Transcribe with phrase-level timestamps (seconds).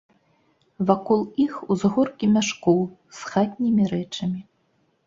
[0.91, 2.83] Вакол іх узгоркі мяшкоў
[3.21, 4.41] з хатнімі рэчамі.